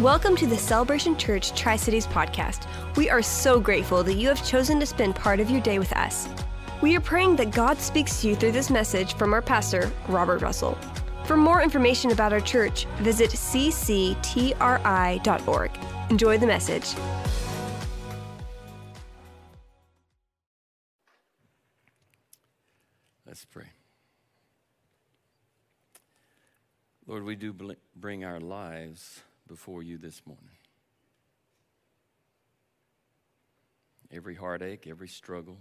[0.00, 2.66] Welcome to the Celebration Church Tri Cities podcast.
[2.96, 5.92] We are so grateful that you have chosen to spend part of your day with
[5.92, 6.28] us.
[6.82, 10.42] We are praying that God speaks to you through this message from our pastor, Robert
[10.42, 10.76] Russell.
[11.26, 14.10] For more information about our church, visit cctri.org.
[16.10, 16.92] Enjoy the message.
[23.24, 23.68] Let's pray.
[27.06, 27.54] Lord, we do
[27.94, 30.56] bring our lives before you this morning.
[34.10, 35.58] Every heartache, every struggle,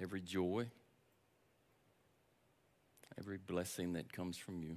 [0.00, 0.66] every joy,
[3.18, 4.76] every blessing that comes from you.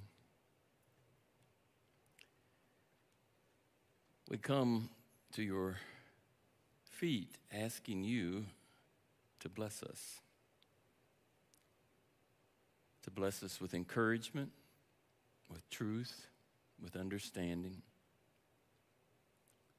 [4.30, 4.90] We come
[5.34, 5.78] to your
[6.84, 8.46] feet asking you
[9.40, 10.20] to bless us,
[13.04, 14.52] to bless us with encouragement,
[15.50, 16.28] with truth
[16.82, 17.82] with understanding,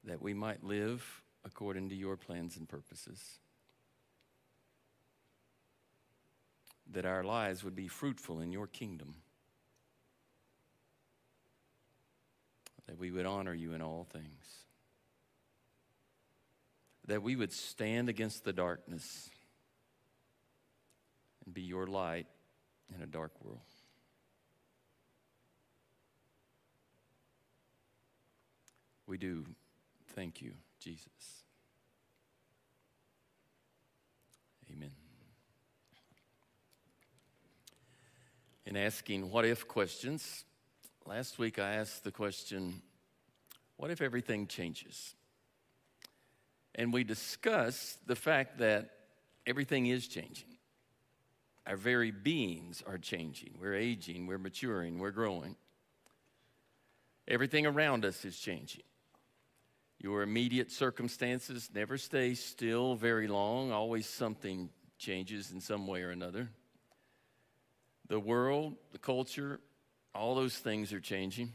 [0.05, 3.39] that we might live according to your plans and purposes.
[6.91, 9.15] That our lives would be fruitful in your kingdom.
[12.87, 14.65] That we would honor you in all things.
[17.07, 19.31] That we would stand against the darkness
[21.45, 22.27] and be your light
[22.95, 23.61] in a dark world.
[29.13, 29.45] We do
[30.15, 31.43] thank you, Jesus.
[34.71, 34.91] Amen.
[38.65, 40.47] In asking what if questions,
[41.05, 42.81] last week I asked the question
[43.77, 45.15] what if everything changes?
[46.75, 48.93] And we discussed the fact that
[49.47, 50.57] everything is changing.
[51.67, 53.59] Our very beings are changing.
[53.61, 55.57] We're aging, we're maturing, we're growing.
[57.29, 58.85] Everything around us is changing.
[60.03, 64.69] Your immediate circumstances never stay still very long, always something
[64.99, 66.49] changes in some way or another.
[68.09, 69.61] The world, the culture,
[70.13, 71.53] all those things are changing.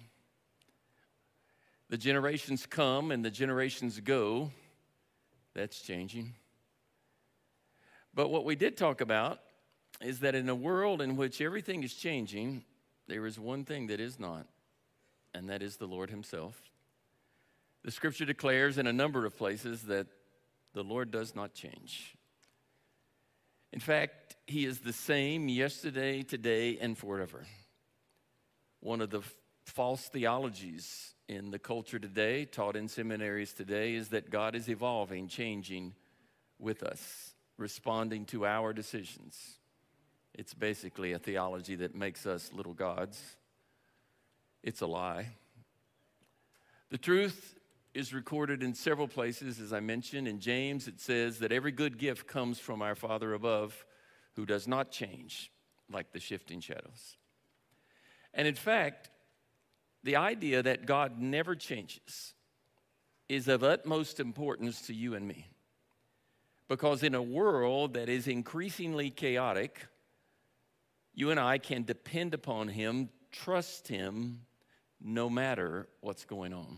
[1.89, 4.51] The generations come and the generations go.
[5.53, 6.33] That's changing.
[8.13, 9.41] But what we did talk about
[9.99, 12.63] is that in a world in which everything is changing,
[13.07, 14.47] there is one thing that is not,
[15.33, 16.66] and that is the Lord Himself.
[17.83, 20.07] The scripture declares in a number of places that
[20.73, 22.15] the Lord does not change.
[23.71, 27.45] In fact, He is the same yesterday, today, and forever.
[28.79, 29.21] One of the
[29.65, 35.27] false theologies in the culture today, taught in seminaries today, is that God is evolving,
[35.27, 35.93] changing
[36.59, 39.57] with us, responding to our decisions.
[40.33, 43.21] It's basically a theology that makes us little gods.
[44.63, 45.29] It's a lie.
[46.89, 47.56] The truth
[47.97, 50.27] is recorded in several places, as I mentioned.
[50.27, 53.87] In James, it says that every good gift comes from our Father above,
[54.35, 55.51] who does not change
[55.91, 57.17] like the shifting shadows.
[58.35, 59.09] And in fact,
[60.03, 62.35] the idea that God never changes
[63.27, 65.47] is of utmost importance to you and me.
[66.67, 69.87] Because in a world that is increasingly chaotic,
[71.15, 74.41] you and I can depend upon Him, trust Him,
[75.01, 76.77] no matter what's going on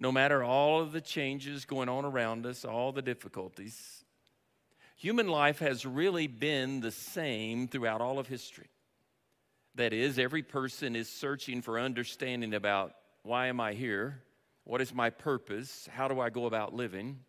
[0.00, 4.02] no matter all of the changes going on around us, all the difficulties,
[4.96, 8.70] human life has really been the same throughout all of history.
[9.74, 14.22] That is, every person is searching for understanding about why am I here?
[14.64, 15.86] What is my purpose?
[15.92, 17.20] How do I go about living?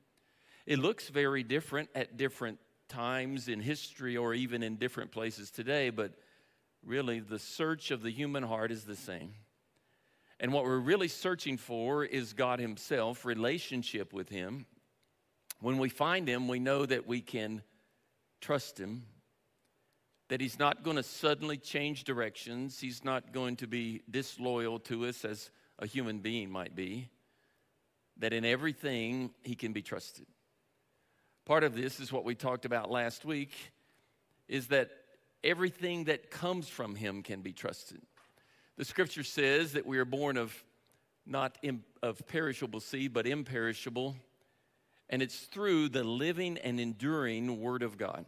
[0.65, 5.89] It looks very different at different times in history or even in different places today,
[5.89, 6.13] but
[6.85, 9.33] really the search of the human heart is the same.
[10.41, 14.65] And what we're really searching for is God Himself, relationship with Him.
[15.59, 17.61] When we find Him, we know that we can
[18.41, 19.03] trust Him,
[20.29, 25.05] that He's not going to suddenly change directions, He's not going to be disloyal to
[25.05, 27.07] us as a human being might be,
[28.17, 30.25] that in everything He can be trusted.
[31.45, 33.53] Part of this is what we talked about last week
[34.47, 34.89] is that
[35.43, 38.01] everything that comes from Him can be trusted.
[38.81, 40.51] The scripture says that we are born of
[41.27, 41.55] not
[42.01, 44.15] of perishable seed, but imperishable.
[45.07, 48.25] And it's through the living and enduring Word of God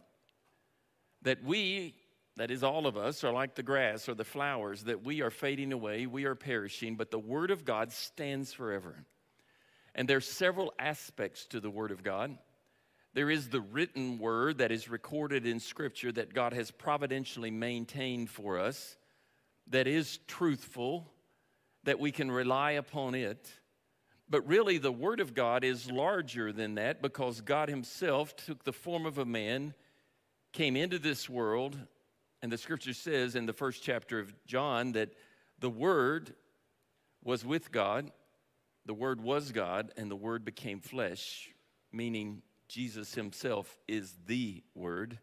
[1.22, 1.96] that we,
[2.36, 5.30] that is all of us, are like the grass or the flowers, that we are
[5.32, 9.04] fading away, we are perishing, but the Word of God stands forever.
[9.92, 12.38] And there's several aspects to the Word of God.
[13.12, 18.30] There is the written Word that is recorded in Scripture that God has providentially maintained
[18.30, 18.96] for us
[19.68, 21.10] that is truthful
[21.84, 23.50] that we can rely upon it.
[24.28, 28.72] But really, the Word of God is larger than that because God Himself took the
[28.72, 29.74] form of a man,
[30.52, 31.78] came into this world,
[32.42, 35.10] and the scripture says in the first chapter of John that
[35.58, 36.34] the Word
[37.22, 38.10] was with God,
[38.86, 41.50] the Word was God, and the Word became flesh,
[41.92, 45.18] meaning Jesus Himself is the Word.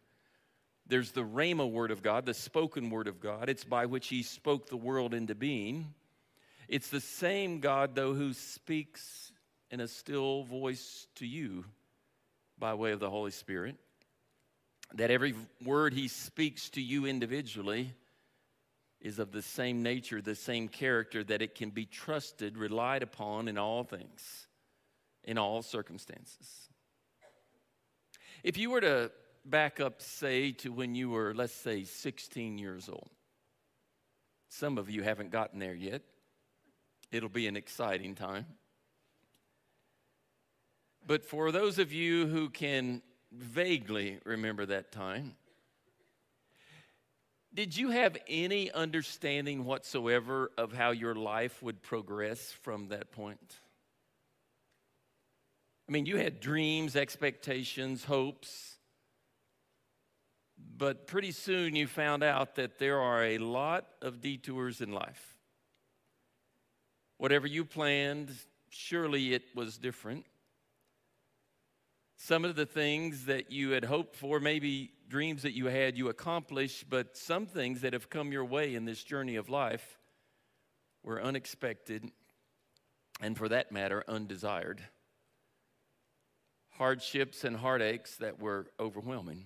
[0.88, 3.50] There's the Rhema Word of God, the spoken Word of God.
[3.50, 5.94] It's by which He spoke the world into being.
[6.68, 9.32] It's the same God, though, who speaks
[9.70, 11.66] in a still voice to you
[12.58, 13.76] by way of the Holy Spirit.
[14.94, 15.34] That every
[15.64, 17.94] word He speaks to you individually
[19.00, 23.48] is of the same nature, the same character, that it can be trusted, relied upon
[23.48, 24.48] in all things,
[25.24, 26.70] in all circumstances.
[28.44, 29.12] If you were to
[29.46, 33.10] back up, say, to when you were, let's say, 16 years old,
[34.50, 36.02] some of you haven't gotten there yet.
[37.12, 38.46] It'll be an exciting time.
[41.06, 43.02] But for those of you who can
[43.32, 45.36] vaguely remember that time,
[47.54, 53.56] did you have any understanding whatsoever of how your life would progress from that point?
[55.90, 58.78] I mean, you had dreams, expectations, hopes,
[60.78, 65.38] but pretty soon you found out that there are a lot of detours in life.
[67.18, 68.32] Whatever you planned,
[68.70, 70.26] surely it was different.
[72.18, 76.10] Some of the things that you had hoped for, maybe dreams that you had, you
[76.10, 80.00] accomplished, but some things that have come your way in this journey of life
[81.04, 82.12] were unexpected
[83.20, 84.82] and, for that matter, undesired.
[86.72, 89.46] Hardships and heartaches that were overwhelming.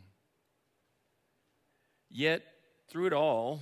[2.18, 2.44] Yet,
[2.88, 3.60] through it all,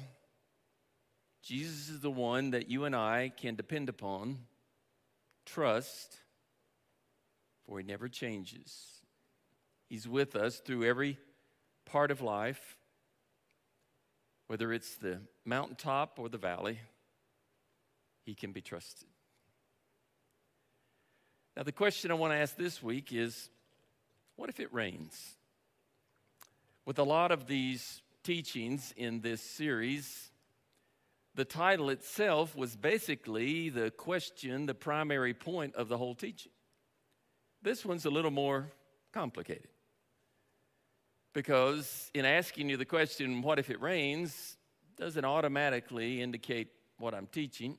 [1.41, 4.37] Jesus is the one that you and I can depend upon,
[5.43, 6.17] trust,
[7.65, 9.01] for he never changes.
[9.89, 11.17] He's with us through every
[11.87, 12.77] part of life,
[14.45, 16.79] whether it's the mountaintop or the valley,
[18.23, 19.07] he can be trusted.
[21.57, 23.49] Now, the question I want to ask this week is
[24.35, 25.37] what if it rains?
[26.85, 30.31] With a lot of these teachings in this series,
[31.35, 36.51] the title itself was basically the question, the primary point of the whole teaching.
[37.61, 38.71] This one's a little more
[39.11, 39.69] complicated.
[41.33, 44.57] Because in asking you the question, what if it rains,
[44.95, 46.67] doesn't automatically indicate
[46.99, 47.77] what I'm teaching.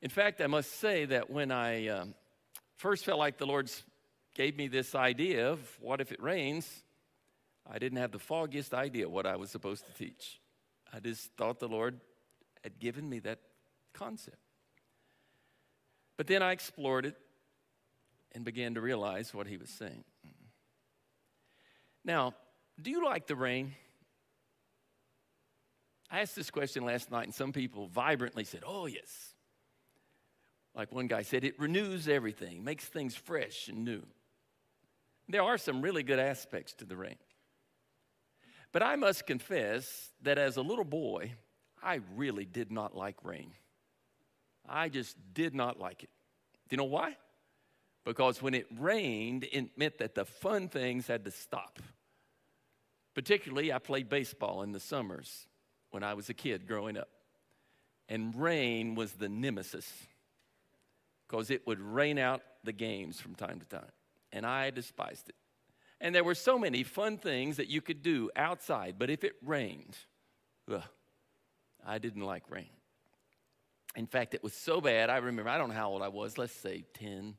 [0.00, 2.14] In fact, I must say that when I um,
[2.76, 3.70] first felt like the Lord
[4.34, 6.84] gave me this idea of what if it rains,
[7.70, 10.40] I didn't have the foggiest idea what I was supposed to teach.
[10.92, 12.00] I just thought the Lord
[12.64, 13.38] had given me that
[13.92, 14.38] concept.
[16.16, 17.16] But then I explored it
[18.32, 20.04] and began to realize what he was saying.
[22.04, 22.34] Now,
[22.80, 23.74] do you like the rain?
[26.10, 29.34] I asked this question last night, and some people vibrantly said, Oh, yes.
[30.74, 34.02] Like one guy said, it renews everything, makes things fresh and new.
[35.28, 37.16] There are some really good aspects to the rain.
[38.72, 41.34] But I must confess that as a little boy,
[41.82, 43.52] I really did not like rain.
[44.68, 46.10] I just did not like it.
[46.68, 47.16] Do you know why?
[48.04, 51.80] Because when it rained, it meant that the fun things had to stop.
[53.14, 55.46] Particularly, I played baseball in the summers
[55.90, 57.08] when I was a kid growing up.
[58.08, 59.92] And rain was the nemesis
[61.28, 63.92] because it would rain out the games from time to time.
[64.32, 65.34] And I despised it.
[66.00, 69.34] And there were so many fun things that you could do outside, but if it
[69.44, 69.96] rained,
[70.72, 70.82] ugh,
[71.86, 72.70] I didn't like rain.
[73.96, 76.38] In fact, it was so bad, I remember, I don't know how old I was,
[76.38, 77.34] let's say 10.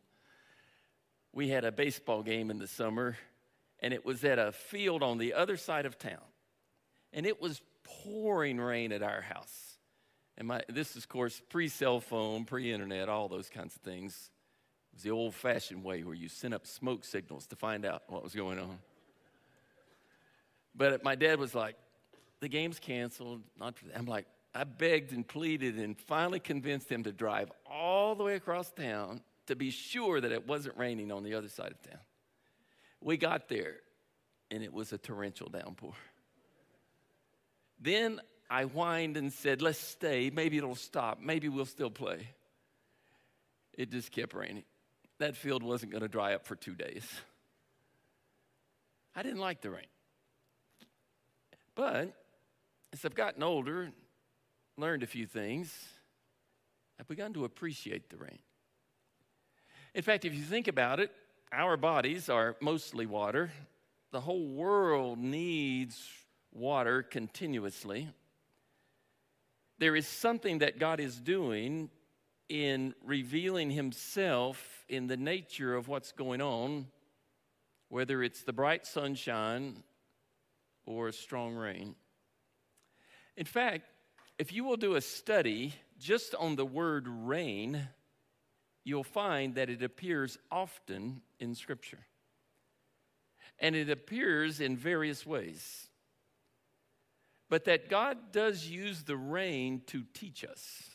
[1.34, 3.18] We had a baseball game in the summer,
[3.80, 6.20] and it was at a field on the other side of town.
[7.14, 9.78] And it was pouring rain at our house.
[10.38, 13.82] And my, this is, of course, pre cell phone, pre internet, all those kinds of
[13.82, 14.30] things.
[14.92, 18.04] It was the old fashioned way where you sent up smoke signals to find out
[18.08, 18.78] what was going on.
[20.76, 21.76] But my dad was like,
[22.40, 23.42] the game's canceled.
[23.60, 28.36] I'm like, I begged and pleaded and finally convinced him to drive all the way
[28.36, 32.00] across town to be sure that it wasn't raining on the other side of town.
[33.00, 33.76] We got there
[34.50, 35.94] and it was a torrential downpour.
[37.80, 40.30] Then I whined and said, Let's stay.
[40.30, 41.20] Maybe it'll stop.
[41.20, 42.28] Maybe we'll still play.
[43.74, 44.64] It just kept raining.
[45.22, 47.08] That field wasn't going to dry up for two days.
[49.16, 49.86] I didn't like the rain.
[51.76, 52.16] But
[52.92, 53.92] as I've gotten older,
[54.78, 55.72] learned a few things,
[57.00, 58.40] I've begun to appreciate the rain.
[59.94, 61.12] In fact, if you think about it,
[61.52, 63.52] our bodies are mostly water.
[64.10, 66.04] The whole world needs
[66.52, 68.08] water continuously.
[69.78, 71.92] There is something that God is doing
[72.52, 76.88] in revealing Himself in the nature of what's going on,
[77.88, 79.84] whether it's the bright sunshine
[80.86, 81.96] or a strong rain.
[83.38, 83.86] In fact,
[84.38, 87.88] if you will do a study just on the word rain,
[88.84, 92.06] you'll find that it appears often in Scripture.
[93.60, 95.88] And it appears in various ways.
[97.50, 100.91] But that God does use the rain to teach us.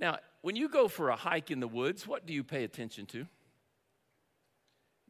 [0.00, 3.04] Now, when you go for a hike in the woods, what do you pay attention
[3.06, 3.26] to?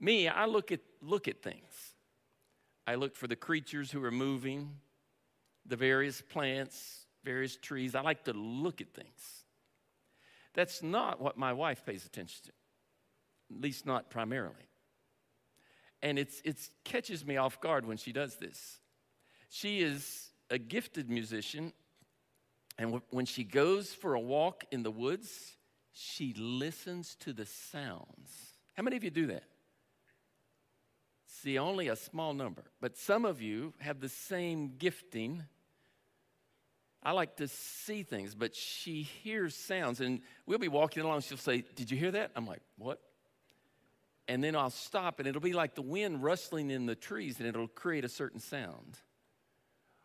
[0.00, 1.94] Me, I look at, look at things.
[2.86, 4.76] I look for the creatures who are moving,
[5.64, 7.94] the various plants, various trees.
[7.94, 9.44] I like to look at things.
[10.54, 12.52] That's not what my wife pays attention to,
[13.54, 14.68] at least not primarily.
[16.02, 18.80] And it's, it catches me off guard when she does this.
[19.50, 21.72] She is a gifted musician,
[22.80, 25.52] and when she goes for a walk in the woods,
[25.92, 28.32] she listens to the sounds.
[28.72, 29.42] How many of you do that?
[31.26, 35.44] See, only a small number, but some of you have the same gifting.
[37.02, 41.20] I like to see things, but she hears sounds, and we'll be walking along.
[41.20, 42.30] She'll say, Did you hear that?
[42.34, 42.98] I'm like, What?
[44.26, 47.46] And then I'll stop, and it'll be like the wind rustling in the trees, and
[47.46, 48.96] it'll create a certain sound.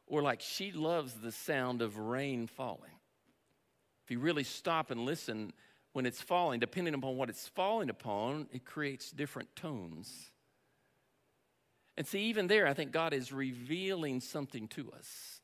[0.08, 2.92] Or like she loves the sound of rain falling.
[4.04, 5.52] If you really stop and listen
[5.94, 10.32] when it's falling, depending upon what it's falling upon, it creates different tones.
[11.98, 15.42] And see, even there, I think God is revealing something to us.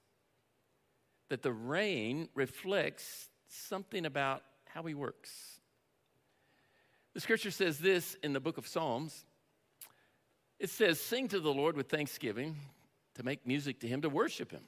[1.30, 5.32] That the rain reflects something about how He works.
[7.14, 9.26] The scripture says this in the book of Psalms
[10.62, 12.56] it says, Sing to the Lord with thanksgiving,
[13.16, 14.64] to make music to Him, to worship Him.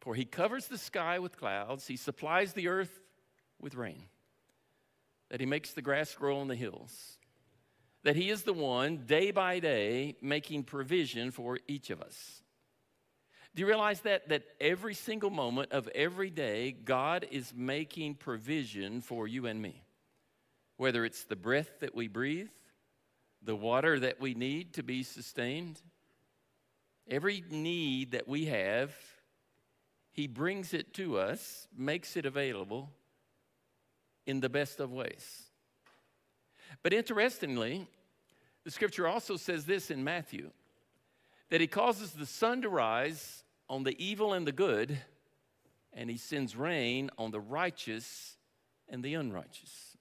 [0.00, 3.00] For He covers the sky with clouds, He supplies the earth
[3.60, 4.04] with rain,
[5.30, 7.18] that He makes the grass grow on the hills
[8.04, 12.42] that He is the one, day by day, making provision for each of us.
[13.54, 14.28] Do you realize that?
[14.28, 19.82] That every single moment of every day, God is making provision for you and me.
[20.76, 22.48] Whether it's the breath that we breathe,
[23.42, 25.80] the water that we need to be sustained,
[27.08, 28.94] every need that we have,
[30.12, 32.90] He brings it to us, makes it available
[34.26, 35.44] in the best of ways.
[36.82, 37.88] But interestingly,
[38.64, 40.50] the scripture also says this in Matthew
[41.50, 44.98] that he causes the sun to rise on the evil and the good,
[45.94, 48.36] and he sends rain on the righteous
[48.88, 49.96] and the unrighteous.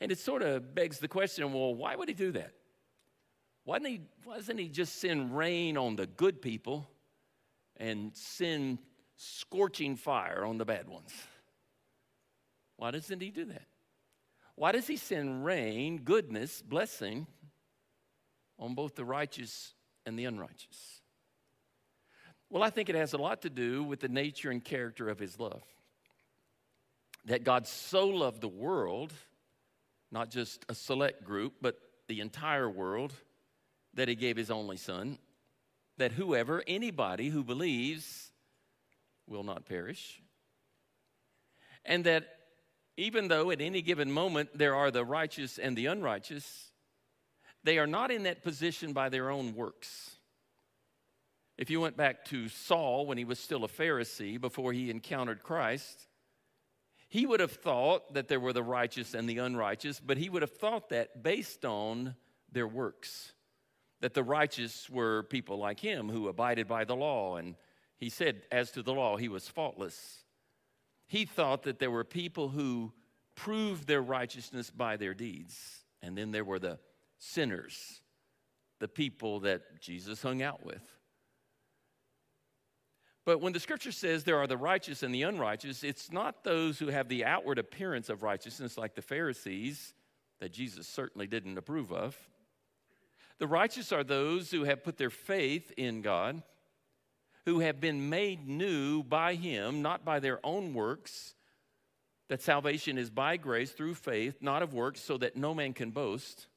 [0.00, 2.52] And it sort of begs the question well, why would he do that?
[3.66, 6.88] Why, he, why doesn't he just send rain on the good people
[7.76, 8.78] and send
[9.16, 11.12] scorching fire on the bad ones?
[12.76, 13.66] Why doesn't he do that?
[14.54, 17.26] Why does he send rain, goodness, blessing
[18.56, 19.74] on both the righteous
[20.06, 21.00] and the unrighteous?
[22.48, 25.18] Well, I think it has a lot to do with the nature and character of
[25.18, 25.64] his love.
[27.24, 29.12] That God so loved the world,
[30.12, 33.12] not just a select group, but the entire world,
[33.96, 35.18] that he gave his only son,
[35.98, 38.30] that whoever, anybody who believes,
[39.26, 40.22] will not perish.
[41.84, 42.24] And that
[42.96, 46.70] even though at any given moment there are the righteous and the unrighteous,
[47.64, 50.12] they are not in that position by their own works.
[51.58, 55.42] If you went back to Saul when he was still a Pharisee before he encountered
[55.42, 56.06] Christ,
[57.08, 60.42] he would have thought that there were the righteous and the unrighteous, but he would
[60.42, 62.14] have thought that based on
[62.52, 63.32] their works.
[64.00, 67.54] That the righteous were people like him who abided by the law, and
[67.96, 70.24] he said, as to the law, he was faultless.
[71.06, 72.92] He thought that there were people who
[73.34, 76.78] proved their righteousness by their deeds, and then there were the
[77.18, 78.02] sinners,
[78.80, 80.82] the people that Jesus hung out with.
[83.24, 86.78] But when the scripture says there are the righteous and the unrighteous, it's not those
[86.78, 89.94] who have the outward appearance of righteousness like the Pharisees
[90.38, 92.16] that Jesus certainly didn't approve of.
[93.38, 96.42] The righteous are those who have put their faith in God
[97.46, 101.34] who have been made new by him, not by their own works,
[102.28, 105.92] that salvation is by grace through faith, not of works, so that no man can
[105.92, 106.48] boast.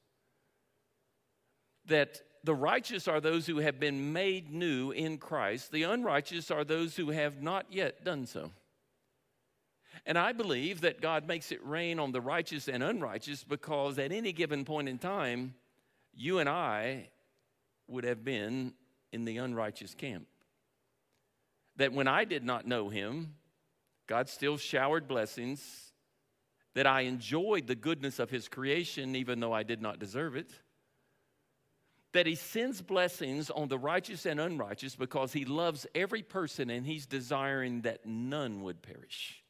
[1.85, 6.63] That the righteous are those who have been made new in Christ, the unrighteous are
[6.63, 8.51] those who have not yet done so.
[10.07, 14.11] And I believe that God makes it rain on the righteous and unrighteous because at
[14.11, 15.53] any given point in time,
[16.13, 17.09] you and I
[17.87, 18.73] would have been
[19.11, 20.27] in the unrighteous camp.
[21.77, 23.35] That when I did not know Him,
[24.07, 25.91] God still showered blessings,
[26.75, 30.51] that I enjoyed the goodness of His creation even though I did not deserve it
[32.11, 36.85] that he sends blessings on the righteous and unrighteous because he loves every person and
[36.85, 39.43] he's desiring that none would perish.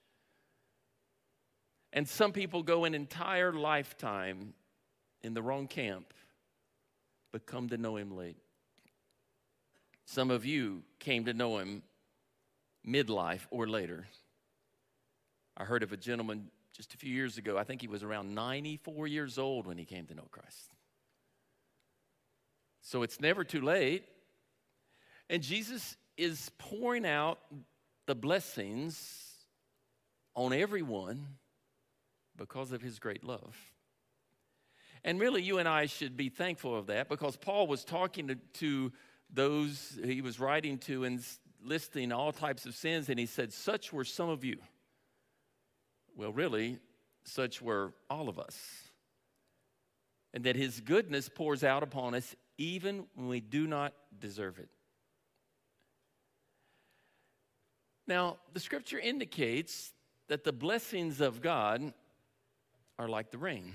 [1.94, 4.54] And some people go an entire lifetime
[5.22, 6.14] in the wrong camp,
[7.32, 8.38] but come to know him late.
[10.06, 11.84] Some of you came to know him
[12.88, 14.08] midlife or later.
[15.56, 18.34] I heard of a gentleman just a few years ago, I think he was around
[18.34, 20.72] 94 years old when he came to know Christ.
[22.82, 24.06] So it's never too late.
[25.30, 27.38] And Jesus is pouring out
[28.08, 29.30] the blessings
[30.36, 31.28] on everyone
[32.38, 33.58] because of his great love.
[35.04, 38.36] And really, you and I should be thankful of that because Paul was talking to,
[38.36, 38.92] to
[39.32, 41.24] those he was writing to and
[41.64, 44.58] listing all types of sins, and he said, Such were some of you.
[46.16, 46.80] Well, really,
[47.24, 48.58] such were all of us.
[50.34, 54.70] And that his goodness pours out upon us even when we do not deserve it.
[58.06, 59.92] Now, the scripture indicates
[60.28, 61.94] that the blessings of God
[62.98, 63.74] are like the rain.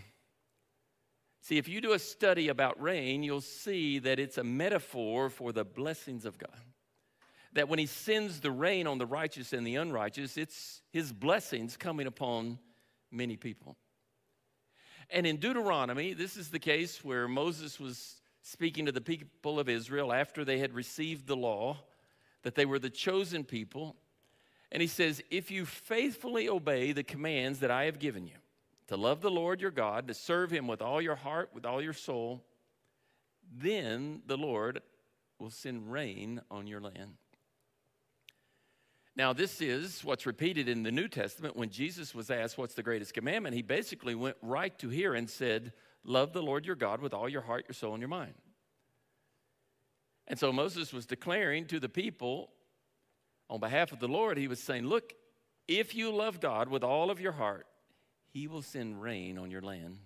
[1.44, 5.52] See, if you do a study about rain, you'll see that it's a metaphor for
[5.52, 6.56] the blessings of God.
[7.52, 11.76] That when He sends the rain on the righteous and the unrighteous, it's His blessings
[11.76, 12.58] coming upon
[13.10, 13.76] many people.
[15.10, 19.68] And in Deuteronomy, this is the case where Moses was speaking to the people of
[19.68, 21.76] Israel after they had received the law,
[22.42, 23.96] that they were the chosen people.
[24.72, 28.36] And he says, If you faithfully obey the commands that I have given you,
[28.88, 31.82] to love the Lord your God, to serve him with all your heart, with all
[31.82, 32.44] your soul,
[33.52, 34.82] then the Lord
[35.38, 37.14] will send rain on your land.
[39.16, 42.82] Now, this is what's repeated in the New Testament when Jesus was asked, What's the
[42.82, 43.54] greatest commandment?
[43.54, 45.72] He basically went right to here and said,
[46.04, 48.34] Love the Lord your God with all your heart, your soul, and your mind.
[50.26, 52.50] And so Moses was declaring to the people
[53.48, 55.12] on behalf of the Lord, he was saying, Look,
[55.68, 57.66] if you love God with all of your heart,
[58.34, 59.96] he will send rain on your land.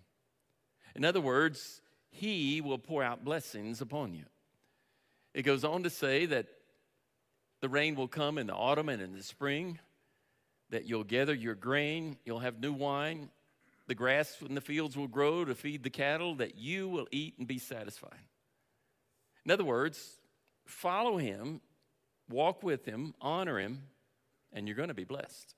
[0.95, 4.25] In other words, he will pour out blessings upon you.
[5.33, 6.47] It goes on to say that
[7.61, 9.79] the rain will come in the autumn and in the spring,
[10.69, 13.31] that you'll gather your grain, you'll have new wine,
[13.87, 17.35] the grass in the fields will grow to feed the cattle, that you will eat
[17.39, 18.27] and be satisfied.
[19.47, 20.19] In other words,
[20.67, 21.63] follow him,
[22.29, 23.85] walk with him, honor him,
[24.53, 25.55] and you're going to be blessed.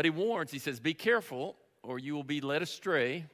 [0.00, 3.26] But he warns, he says, Be careful, or you will be led astray,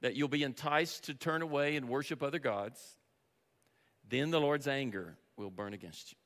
[0.00, 2.80] that you'll be enticed to turn away and worship other gods.
[4.08, 6.18] Then the Lord's anger will burn against you.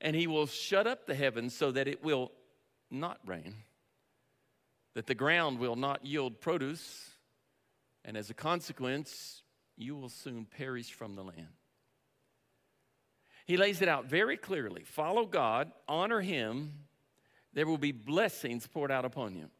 [0.00, 2.30] And he will shut up the heavens so that it will
[2.88, 3.56] not rain
[4.94, 7.10] that the ground will not yield produce,
[8.04, 9.42] and as a consequence,
[9.76, 11.48] you will soon perish from the land.
[13.44, 16.74] He lays it out very clearly follow God, honor Him,
[17.58, 19.50] there will be blessings poured out upon you.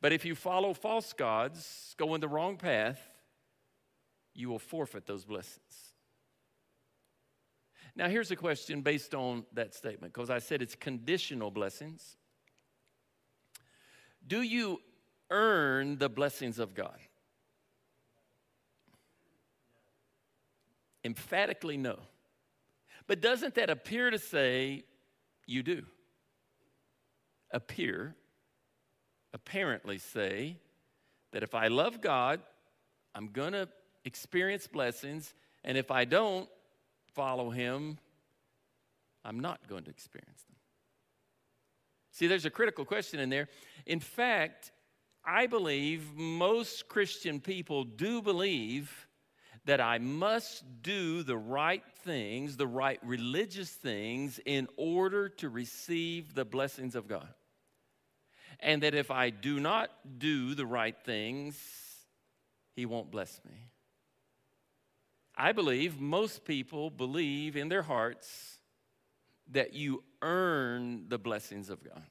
[0.00, 2.98] But if you follow false gods, go in the wrong path,
[4.34, 5.94] you will forfeit those blessings.
[7.94, 12.16] Now, here's a question based on that statement, because I said it's conditional blessings.
[14.26, 14.80] Do you
[15.30, 16.98] earn the blessings of God?
[21.04, 22.00] Emphatically, no.
[23.06, 24.82] But doesn't that appear to say
[25.46, 25.84] you do?
[27.54, 28.16] Appear,
[29.32, 30.58] apparently say
[31.32, 32.40] that if I love God,
[33.14, 33.68] I'm going to
[34.04, 36.48] experience blessings, and if I don't
[37.14, 37.98] follow Him,
[39.24, 40.56] I'm not going to experience them.
[42.10, 43.48] See, there's a critical question in there.
[43.86, 44.72] In fact,
[45.24, 49.08] I believe most Christian people do believe
[49.64, 56.34] that I must do the right things, the right religious things, in order to receive
[56.34, 57.28] the blessings of God.
[58.64, 61.54] And that if I do not do the right things,
[62.74, 63.68] He won't bless me.
[65.36, 68.58] I believe most people believe in their hearts
[69.50, 72.04] that you earn the blessings of God.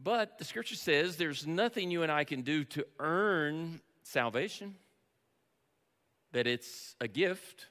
[0.00, 4.76] But the scripture says there's nothing you and I can do to earn salvation,
[6.30, 7.66] that it's a gift.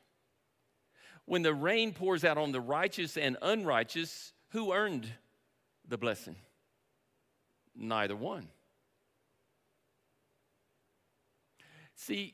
[1.24, 5.08] When the rain pours out on the righteous and unrighteous, who earned
[5.88, 6.36] the blessing?
[7.76, 8.48] Neither one.
[11.96, 12.34] See,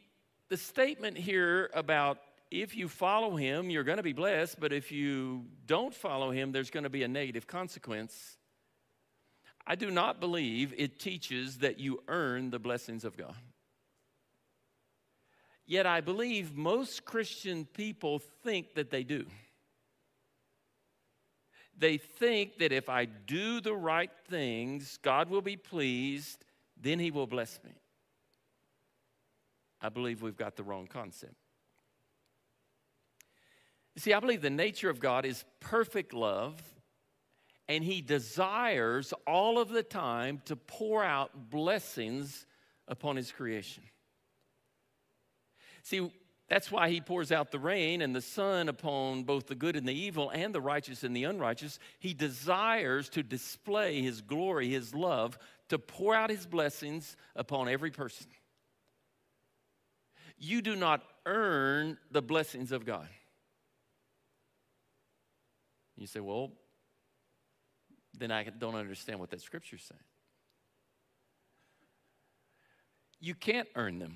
[0.50, 2.20] the statement here about
[2.52, 6.52] if you follow him, you're going to be blessed, but if you don't follow him,
[6.52, 8.38] there's going to be a negative consequence.
[9.68, 13.36] I do not believe it teaches that you earn the blessings of God.
[15.68, 19.28] Yet I believe most Christian people think that they do.
[21.80, 26.44] They think that if I do the right things, God will be pleased,
[26.80, 27.72] then He will bless me.
[29.82, 31.36] I believe we've got the wrong concept.
[33.96, 36.62] See, I believe the nature of God is perfect love,
[37.70, 42.46] and He desires all of the time to pour out blessings
[42.89, 43.84] upon His creation.
[45.84, 46.12] See,
[46.50, 49.88] that's why he pours out the rain and the sun upon both the good and
[49.88, 51.78] the evil and the righteous and the unrighteous.
[52.00, 55.38] He desires to display his glory, his love,
[55.70, 58.26] to pour out his blessings upon every person.
[60.40, 63.08] You do not earn the blessings of God.
[65.98, 66.52] You say, well,
[68.18, 70.00] then I don't understand what that scripture is saying.
[73.20, 74.16] You can't earn them.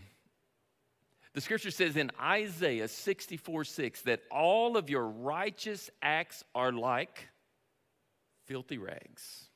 [1.33, 7.27] The scripture says in Isaiah 64 6 that all of your righteous acts are like
[8.45, 9.49] filthy rags.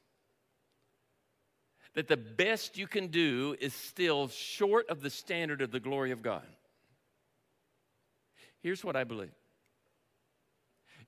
[1.93, 6.11] That the best you can do is still short of the standard of the glory
[6.11, 6.45] of God.
[8.61, 9.33] Here's what I believe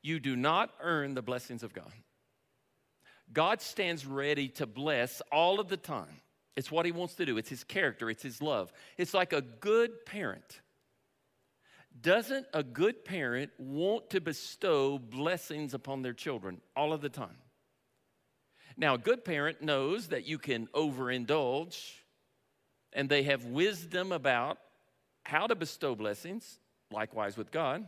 [0.02, 1.92] you do not earn the blessings of God.
[3.32, 6.22] God stands ready to bless all of the time.
[6.60, 7.38] It's what he wants to do.
[7.38, 8.74] It's his character, it's his love.
[8.98, 10.60] It's like a good parent.
[12.02, 17.38] Doesn't a good parent want to bestow blessings upon their children all of the time?
[18.76, 21.94] Now, a good parent knows that you can overindulge
[22.92, 24.58] and they have wisdom about
[25.24, 26.60] how to bestow blessings,
[26.92, 27.88] likewise with God.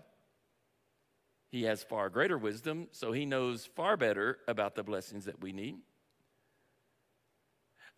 [1.51, 5.51] He has far greater wisdom, so he knows far better about the blessings that we
[5.51, 5.75] need.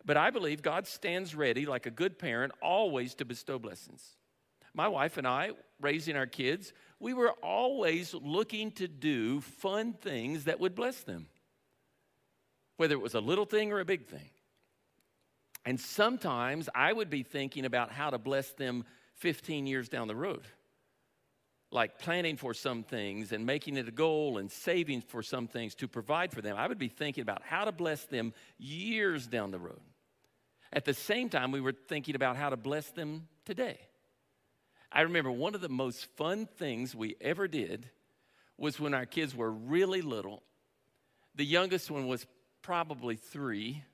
[0.04, 4.16] But I believe God stands ready, like a good parent, always to bestow blessings.
[4.74, 10.44] My wife and I, raising our kids, we were always looking to do fun things
[10.44, 11.26] that would bless them,
[12.76, 14.30] whether it was a little thing or a big thing.
[15.64, 20.16] And sometimes I would be thinking about how to bless them 15 years down the
[20.16, 20.42] road
[21.74, 25.74] like planning for some things and making it a goal and saving for some things
[25.74, 26.56] to provide for them.
[26.56, 29.80] I would be thinking about how to bless them years down the road.
[30.74, 33.78] At the same time, we were thinking about how to bless them today.
[34.90, 37.88] I remember one of the most fun things we ever did
[38.58, 40.42] was when our kids were really little.
[41.36, 42.26] The youngest one was
[42.60, 43.84] probably three.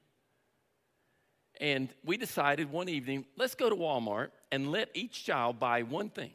[1.60, 6.08] And we decided one evening, let's go to Walmart and let each child buy one
[6.08, 6.32] thing.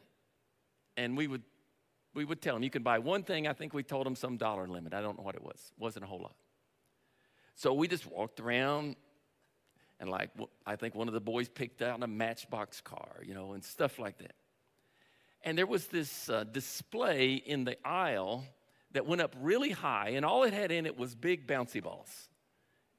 [0.96, 1.42] And we would,
[2.14, 3.48] we would tell them, you can buy one thing.
[3.48, 4.94] I think we told them some dollar limit.
[4.94, 5.72] I don't know what it was.
[5.76, 6.36] It wasn't a whole lot.
[7.56, 8.96] So we just walked around
[10.00, 10.30] and like,
[10.66, 13.98] I think one of the boys picked out a matchbox car, you know, and stuff
[13.98, 14.36] like that.
[15.44, 18.46] And there was this uh, display in the aisle
[18.92, 22.30] that went up really high, and all it had in it was big bouncy balls,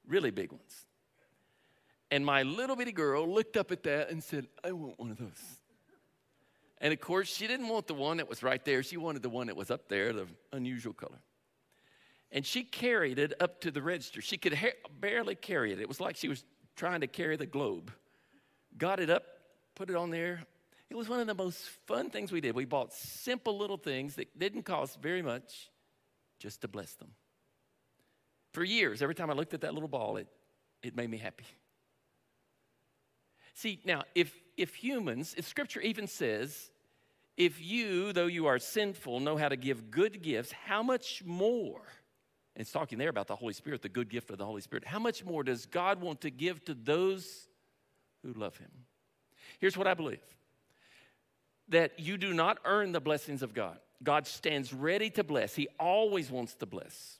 [0.07, 0.85] really big ones.
[2.09, 5.17] And my little bitty girl looked up at that and said, I want one of
[5.17, 5.59] those.
[6.79, 8.83] And of course, she didn't want the one that was right there.
[8.83, 11.19] She wanted the one that was up there, the unusual color.
[12.31, 14.21] And she carried it up to the register.
[14.21, 15.79] She could ha- barely carry it.
[15.79, 16.43] It was like she was
[16.77, 17.91] trying to carry the globe.
[18.77, 19.23] Got it up,
[19.75, 20.43] put it on there.
[20.89, 22.55] It was one of the most fun things we did.
[22.55, 25.69] We bought simple little things that didn't cost very much
[26.39, 27.09] just to bless them.
[28.53, 30.27] For years, every time I looked at that little ball, it,
[30.81, 31.43] it made me happy.
[33.55, 36.69] See, now, if, if humans, if scripture even says,
[37.35, 41.81] if you, though you are sinful, know how to give good gifts, how much more?
[42.57, 44.83] It's talking there about the Holy Spirit, the good gift of the Holy Spirit.
[44.83, 47.47] How much more does God want to give to those
[48.23, 48.71] who love Him?
[49.59, 50.19] Here's what I believe
[51.69, 53.77] that you do not earn the blessings of God.
[54.01, 57.19] God stands ready to bless, He always wants to bless.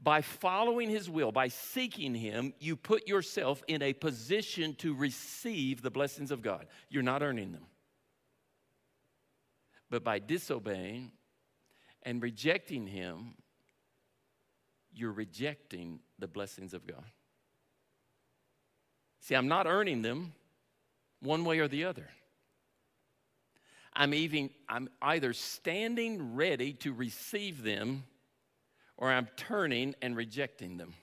[0.00, 5.82] By following His will, by seeking Him, you put yourself in a position to receive
[5.82, 6.66] the blessings of God.
[6.88, 7.66] You're not earning them.
[9.90, 11.12] But by disobeying
[12.04, 13.34] and rejecting Him,
[14.92, 17.04] you're rejecting the blessings of God.
[19.20, 20.32] See, I'm not earning them
[21.20, 22.08] one way or the other.
[23.94, 28.04] I'm, even, I'm either standing ready to receive them
[28.96, 30.94] or I'm turning and rejecting them.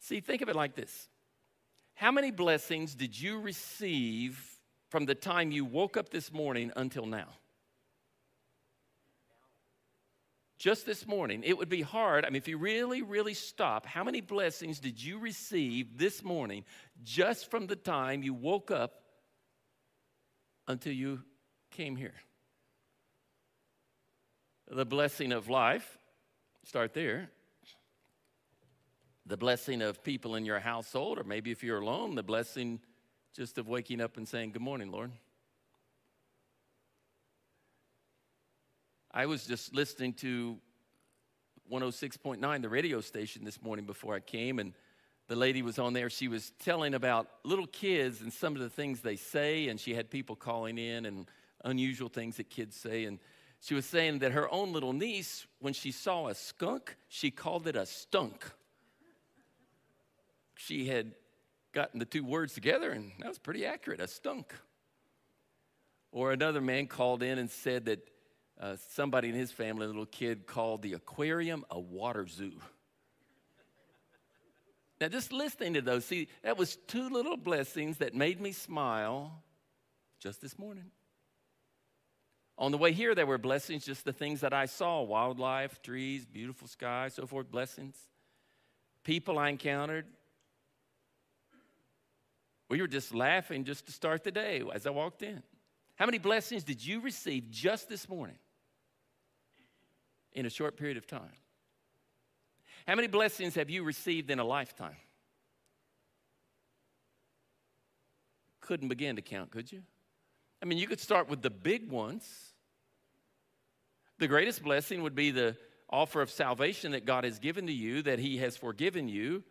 [0.00, 1.08] See, think of it like this
[1.94, 4.44] How many blessings did you receive
[4.90, 7.28] from the time you woke up this morning until now?
[10.62, 12.24] Just this morning, it would be hard.
[12.24, 16.64] I mean, if you really, really stop, how many blessings did you receive this morning
[17.02, 19.02] just from the time you woke up
[20.68, 21.20] until you
[21.72, 22.14] came here?
[24.70, 25.98] The blessing of life,
[26.62, 27.28] start there.
[29.26, 32.78] The blessing of people in your household, or maybe if you're alone, the blessing
[33.34, 35.10] just of waking up and saying, Good morning, Lord.
[39.14, 40.56] I was just listening to
[41.70, 44.72] 106.9, the radio station, this morning before I came, and
[45.28, 46.08] the lady was on there.
[46.08, 49.92] She was telling about little kids and some of the things they say, and she
[49.92, 51.30] had people calling in and
[51.62, 53.04] unusual things that kids say.
[53.04, 53.18] And
[53.60, 57.66] she was saying that her own little niece, when she saw a skunk, she called
[57.66, 58.50] it a stunk.
[60.56, 61.12] She had
[61.74, 64.54] gotten the two words together, and that was pretty accurate a stunk.
[66.12, 68.08] Or another man called in and said that
[68.62, 72.52] uh, somebody in his family, a little kid, called the aquarium a water zoo.
[75.00, 79.42] Now, just listening to those, see, that was two little blessings that made me smile
[80.20, 80.92] just this morning.
[82.56, 86.24] On the way here, there were blessings, just the things that I saw wildlife, trees,
[86.24, 87.96] beautiful sky, so forth, blessings.
[89.02, 90.06] People I encountered.
[92.68, 95.42] We were just laughing just to start the day as I walked in.
[95.96, 98.38] How many blessings did you receive just this morning
[100.34, 101.36] in a short period of time?
[102.86, 104.96] How many blessings have you received in a lifetime?
[108.60, 109.82] Couldn't begin to count, could you?
[110.62, 112.24] I mean, you could start with the big ones.
[114.18, 115.56] The greatest blessing would be the
[115.90, 119.42] offer of salvation that God has given to you, that He has forgiven you,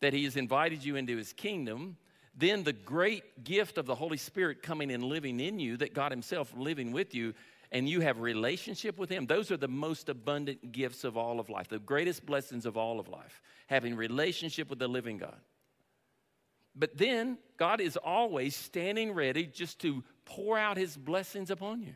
[0.00, 1.96] that He has invited you into His kingdom.
[2.36, 6.12] Then the great gift of the Holy Spirit coming and living in you, that God
[6.12, 7.34] Himself living with you,
[7.74, 9.26] and you have relationship with Him.
[9.26, 13.00] Those are the most abundant gifts of all of life, the greatest blessings of all
[13.00, 15.40] of life, having relationship with the living God.
[16.76, 21.94] But then God is always standing ready just to pour out his blessings upon you.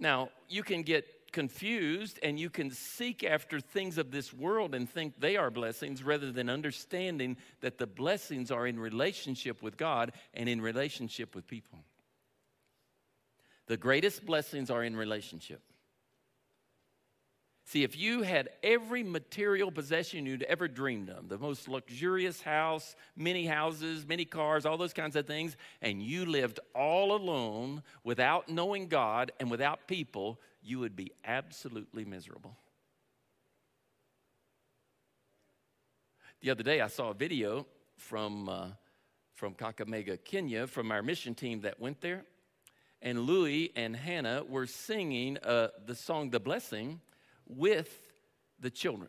[0.00, 4.90] Now, you can get confused and you can seek after things of this world and
[4.90, 10.12] think they are blessings rather than understanding that the blessings are in relationship with God
[10.34, 11.84] and in relationship with people.
[13.70, 15.62] The greatest blessings are in relationship.
[17.66, 22.96] See, if you had every material possession you'd ever dreamed of, the most luxurious house,
[23.14, 28.48] many houses, many cars, all those kinds of things, and you lived all alone without
[28.48, 32.56] knowing God and without people, you would be absolutely miserable.
[36.40, 38.66] The other day, I saw a video from, uh,
[39.36, 42.24] from Kakamega, Kenya, from our mission team that went there.
[43.02, 47.00] And Louis and Hannah were singing uh, the song The Blessing
[47.46, 47.88] with
[48.60, 49.08] the children.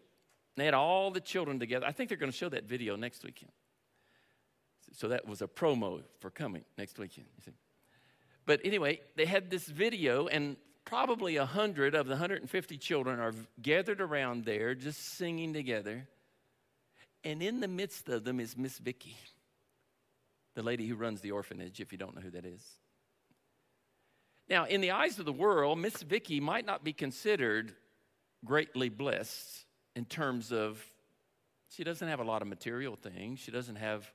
[0.56, 1.86] They had all the children together.
[1.86, 3.52] I think they're going to show that video next weekend.
[4.94, 7.28] So that was a promo for coming next weekend.
[8.46, 13.34] But anyway, they had this video, and probably a hundred of the 150 children are
[13.62, 16.08] gathered around there, just singing together.
[17.24, 19.16] And in the midst of them is Miss Vicky,
[20.56, 22.64] the lady who runs the orphanage, if you don't know who that is.
[24.52, 27.74] Now, in the eyes of the world, Miss Vicky might not be considered
[28.44, 30.86] greatly blessed in terms of
[31.70, 34.12] she doesn't have a lot of material things, she doesn't have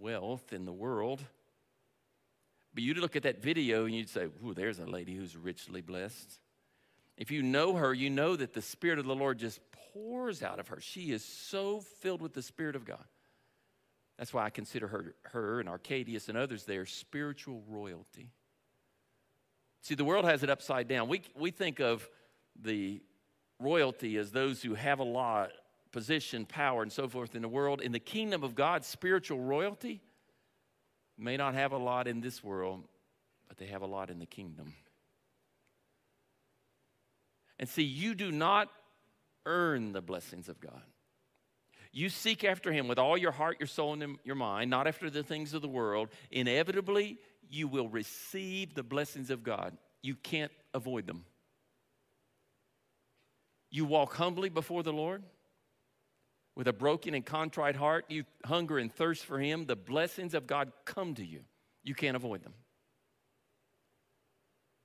[0.00, 1.20] wealth in the world.
[2.72, 5.82] But you'd look at that video and you'd say, Ooh, there's a lady who's richly
[5.82, 6.40] blessed.
[7.18, 9.60] If you know her, you know that the Spirit of the Lord just
[9.92, 10.80] pours out of her.
[10.80, 13.04] She is so filled with the Spirit of God.
[14.16, 18.30] That's why I consider her, her and Arcadius and others there spiritual royalty.
[19.84, 21.08] See, the world has it upside down.
[21.08, 22.08] We, we think of
[22.58, 23.02] the
[23.60, 25.50] royalty as those who have a lot,
[25.92, 27.82] position, power, and so forth in the world.
[27.82, 30.00] In the kingdom of God, spiritual royalty
[31.18, 32.88] may not have a lot in this world,
[33.46, 34.72] but they have a lot in the kingdom.
[37.58, 38.70] And see, you do not
[39.44, 40.82] earn the blessings of God.
[41.94, 45.08] You seek after Him with all your heart, your soul, and your mind, not after
[45.08, 46.10] the things of the world.
[46.30, 49.78] Inevitably, you will receive the blessings of God.
[50.02, 51.24] You can't avoid them
[53.74, 55.24] you walk humbly before the Lord
[56.54, 60.46] with a broken and contrite heart, you hunger and thirst for Him, the blessings of
[60.46, 61.40] God come to you.
[61.82, 62.54] You can't avoid them,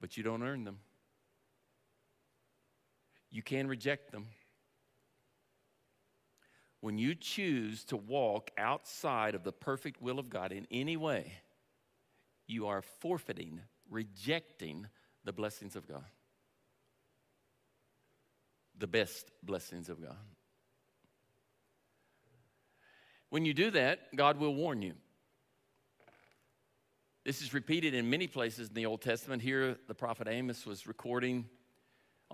[0.01, 0.79] but you don't earn them.
[3.29, 4.25] You can reject them.
[6.81, 11.33] When you choose to walk outside of the perfect will of God in any way,
[12.47, 14.87] you are forfeiting, rejecting
[15.25, 16.05] the blessings of God.
[18.77, 20.15] The best blessings of God.
[23.29, 24.93] When you do that, God will warn you.
[27.25, 29.41] This is repeated in many places in the Old Testament.
[29.41, 31.45] Here, the prophet Amos was recording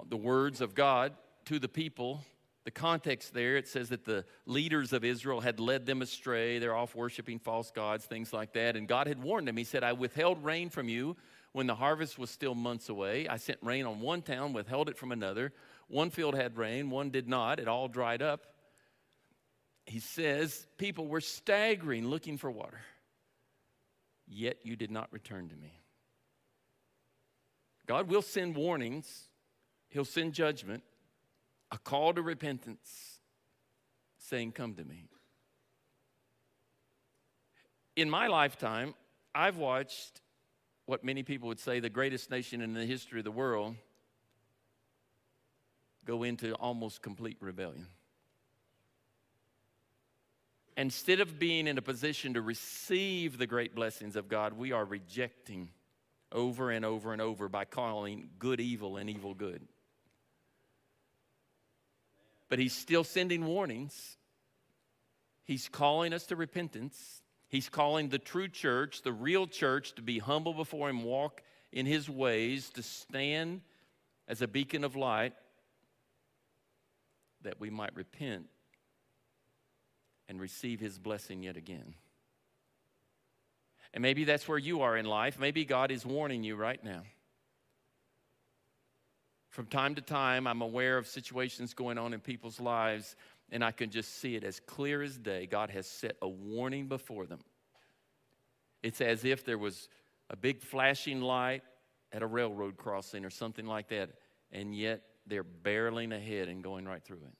[0.08, 1.13] the words of God
[1.45, 2.23] to the people.
[2.65, 6.58] The context there, it says that the leaders of Israel had led them astray.
[6.58, 8.75] They're off worshiping false gods, things like that.
[8.75, 9.56] And God had warned them.
[9.56, 11.15] He said, I withheld rain from you
[11.51, 13.28] when the harvest was still months away.
[13.28, 15.54] I sent rain on one town, withheld it from another.
[15.88, 17.60] One field had rain, one did not.
[17.60, 18.47] It all dried up.
[19.86, 22.82] He says, People were staggering looking for water,
[24.28, 25.80] yet you did not return to me.
[27.86, 29.30] God will send warnings,
[29.89, 30.84] He'll send judgment,
[31.71, 33.19] a call to repentance,
[34.17, 35.06] saying, Come to me.
[37.95, 38.93] In my lifetime,
[39.34, 40.21] I've watched
[40.86, 43.75] what many people would say the greatest nation in the history of the world
[46.06, 47.88] go into almost complete rebellion.
[50.78, 54.86] Instead of being in a position to receive the great blessings of God, we are
[54.86, 55.69] rejecting
[56.32, 59.62] over and over and over by calling good evil and evil good.
[62.49, 64.17] But He's still sending warnings.
[65.43, 67.21] He's calling us to repentance.
[67.49, 71.86] He's calling the true church, the real church, to be humble before Him, walk in
[71.86, 73.62] His ways, to stand
[74.27, 75.34] as a beacon of light
[77.45, 78.47] that we might repent
[80.27, 81.93] and receive his blessing yet again.
[83.93, 85.39] And maybe that's where you are in life.
[85.39, 87.03] Maybe God is warning you right now.
[89.56, 93.15] From time to time, I'm aware of situations going on in people's lives,
[93.54, 95.46] and I can just see it as clear as day.
[95.46, 97.39] God has set a warning before them.
[98.84, 99.88] It's as if there was
[100.30, 101.63] a big flashing light
[102.12, 104.10] at a railroad crossing or something like that,
[104.52, 107.38] and yet they're barreling ahead and going right through it.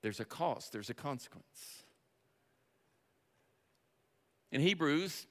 [0.00, 1.84] There's a cost, there's a consequence.
[4.50, 5.26] In Hebrews,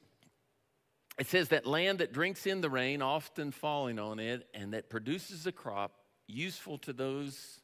[1.17, 4.89] it says that land that drinks in the rain, often falling on it, and that
[4.89, 5.91] produces a crop
[6.27, 7.59] useful to those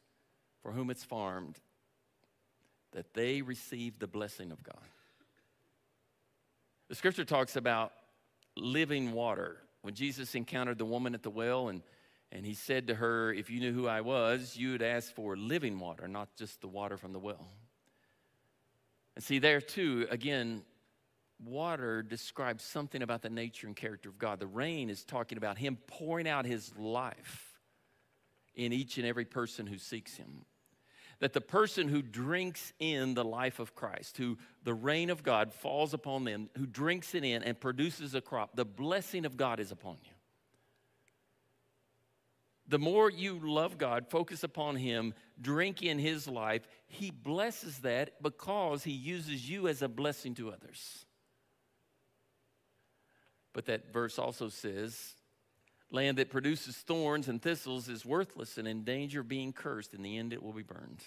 [0.62, 1.58] for whom it's farmed,
[2.92, 4.76] that they receive the blessing of God.
[6.88, 7.92] The scripture talks about
[8.56, 9.58] living water.
[9.82, 11.82] When Jesus encountered the woman at the well and
[12.34, 15.36] and he said to her, If you knew who I was, you would ask for
[15.36, 17.46] living water, not just the water from the well.
[19.14, 20.62] And see, there too, again,
[21.46, 24.40] water describes something about the nature and character of God.
[24.40, 27.60] The rain is talking about Him pouring out His life
[28.54, 30.44] in each and every person who seeks Him.
[31.20, 35.52] That the person who drinks in the life of Christ, who the rain of God
[35.52, 39.60] falls upon them, who drinks it in and produces a crop, the blessing of God
[39.60, 40.10] is upon you.
[42.66, 48.22] The more you love God, focus upon Him, drink in His life, He blesses that
[48.22, 51.06] because He uses you as a blessing to others.
[53.54, 55.14] But that verse also says,
[55.90, 59.94] Land that produces thorns and thistles is worthless and in danger of being cursed.
[59.94, 61.02] In the end, it will be burned.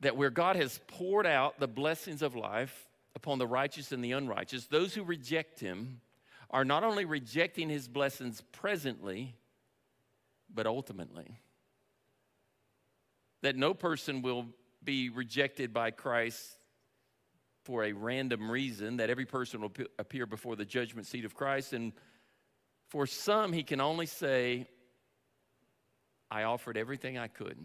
[0.00, 4.12] That where God has poured out the blessings of life upon the righteous and the
[4.12, 6.00] unrighteous, those who reject Him,
[6.50, 9.36] are not only rejecting his blessings presently,
[10.52, 11.38] but ultimately.
[13.42, 14.46] That no person will
[14.82, 16.56] be rejected by Christ
[17.64, 21.72] for a random reason, that every person will appear before the judgment seat of Christ.
[21.72, 21.92] And
[22.88, 24.66] for some, he can only say,
[26.30, 27.58] I offered everything I could,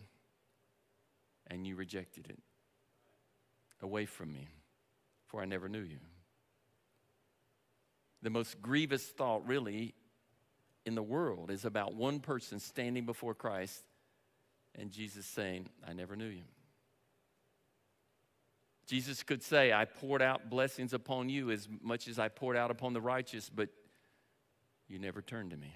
[1.48, 2.40] and you rejected it.
[3.82, 4.48] Away from me,
[5.28, 6.00] for I never knew you
[8.26, 9.94] the most grievous thought, really,
[10.84, 13.84] in the world is about one person standing before Christ
[14.74, 16.42] and Jesus saying, I never knew you.
[18.88, 22.70] Jesus could say, I poured out blessings upon you as much as I poured out
[22.70, 23.70] upon the righteous, but
[24.88, 25.74] you never turned to me.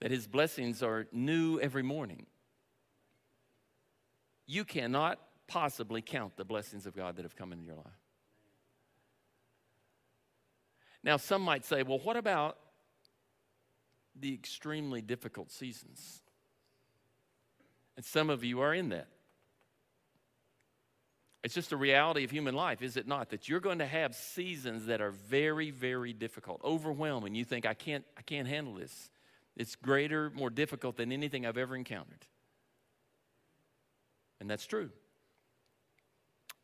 [0.00, 2.26] That his blessings are new every morning.
[4.46, 7.86] You cannot possibly count the blessings of God that have come into your life.
[11.02, 12.56] Now, some might say, well, what about
[14.18, 16.22] the extremely difficult seasons?
[17.96, 19.08] And some of you are in that.
[21.44, 23.28] It's just a reality of human life, is it not?
[23.28, 27.34] That you're going to have seasons that are very, very difficult, overwhelming.
[27.34, 29.10] You think, I can't, I can't handle this.
[29.54, 32.26] It's greater, more difficult than anything I've ever encountered.
[34.40, 34.90] And that's true.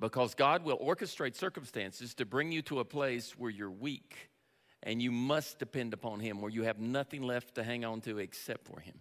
[0.01, 4.31] Because God will orchestrate circumstances to bring you to a place where you're weak
[4.83, 8.18] and you must depend upon Him, where you have nothing left to hang on to
[8.18, 8.95] except for Him.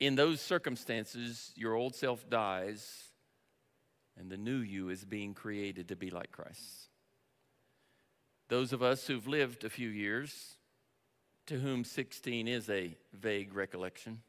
[0.00, 3.04] In those circumstances, your old self dies
[4.16, 6.88] and the new you is being created to be like Christ.
[8.48, 10.56] Those of us who've lived a few years,
[11.46, 14.20] to whom 16 is a vague recollection,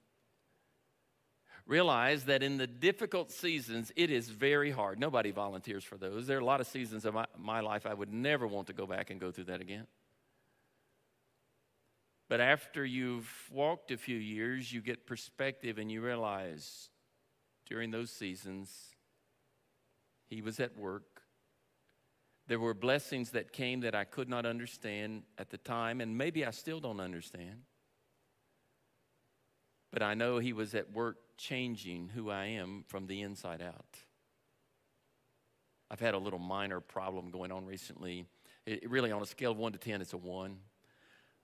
[1.68, 5.00] realize that in the difficult seasons, it is very hard.
[5.00, 6.28] Nobody volunteers for those.
[6.28, 8.74] There are a lot of seasons of my, my life I would never want to
[8.74, 9.88] go back and go through that again.
[12.28, 16.90] But after you've walked a few years, you get perspective and you realize
[17.68, 18.96] during those seasons,
[20.28, 21.22] He was at work.
[22.48, 26.46] There were blessings that came that I could not understand at the time, and maybe
[26.46, 27.64] I still don't understand.
[29.92, 34.00] But I know He was at work changing who I am from the inside out.
[35.92, 38.26] I've had a little minor problem going on recently.
[38.66, 40.58] It, really, on a scale of 1 to 10, it's a 1,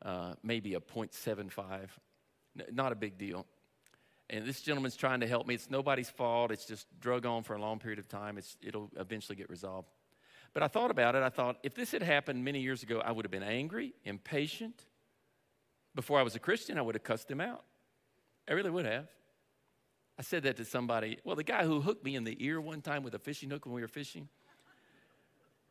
[0.02, 1.90] uh, maybe a 0.75.
[2.60, 3.46] N- not a big deal.
[4.30, 5.56] And this gentleman's trying to help me.
[5.56, 6.52] It's nobody's fault.
[6.52, 8.38] It's just drug on for a long period of time.
[8.38, 9.90] It's, it'll eventually get resolved.
[10.54, 11.24] But I thought about it.
[11.24, 14.86] I thought if this had happened many years ago, I would have been angry, impatient.
[15.96, 17.64] Before I was a Christian, I would have cussed him out.
[18.50, 19.08] I really would have.
[20.18, 21.20] I said that to somebody.
[21.24, 23.66] Well, the guy who hooked me in the ear one time with a fishing hook
[23.66, 24.30] when we were fishing,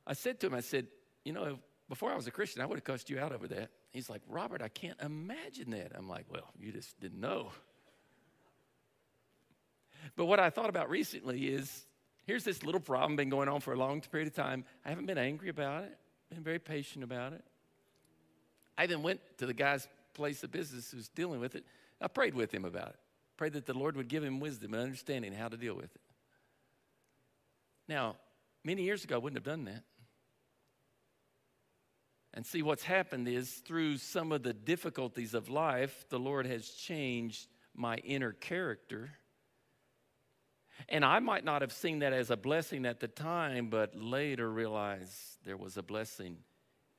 [0.06, 0.86] I said to him, I said,
[1.24, 1.58] you know,
[1.88, 3.70] before I was a Christian, I would have cussed you out over that.
[3.90, 5.92] He's like, Robert, I can't imagine that.
[5.94, 7.50] I'm like, well, you just didn't know.
[10.16, 11.86] But what I thought about recently is
[12.26, 14.64] here's this little problem been going on for a long period of time.
[14.84, 15.98] I haven't been angry about it,
[16.30, 17.44] been very patient about it.
[18.78, 21.64] I even went to the guy's place of business who's dealing with it.
[22.00, 22.96] I prayed with him about it.
[23.36, 26.00] Prayed that the Lord would give him wisdom and understanding how to deal with it.
[27.88, 28.16] Now,
[28.64, 29.82] many years ago, I wouldn't have done that.
[32.32, 36.68] And see, what's happened is through some of the difficulties of life, the Lord has
[36.70, 39.10] changed my inner character.
[40.88, 44.50] And I might not have seen that as a blessing at the time, but later
[44.50, 45.14] realized
[45.44, 46.38] there was a blessing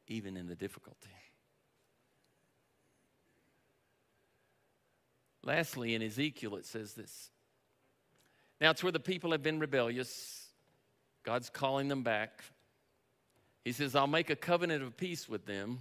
[0.07, 1.09] even in the difficulty.
[5.43, 7.31] Lastly, in Ezekiel, it says this.
[8.59, 10.45] Now, it's where the people have been rebellious.
[11.23, 12.43] God's calling them back.
[13.63, 15.79] He says, I'll make a covenant of peace with them.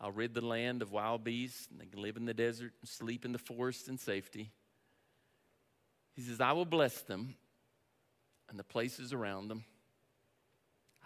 [0.00, 2.88] I'll rid the land of wild beasts, and they can live in the desert and
[2.88, 4.50] sleep in the forest in safety.
[6.14, 7.34] He says, I will bless them
[8.48, 9.64] and the places around them.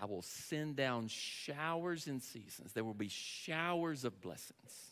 [0.00, 2.72] I will send down showers and seasons.
[2.72, 4.90] There will be showers of blessings.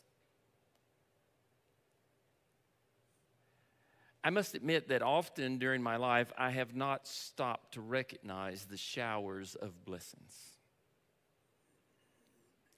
[4.23, 8.77] I must admit that often during my life, I have not stopped to recognize the
[8.77, 10.58] showers of blessings.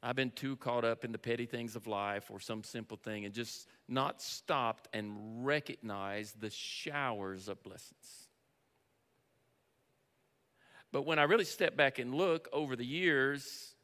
[0.02, 3.26] I've been too caught up in the petty things of life or some simple thing
[3.26, 8.28] and just not stopped and recognized the showers of blessings.
[10.92, 13.74] But when I really step back and look over the years,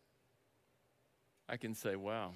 [1.48, 2.32] I can say, wow,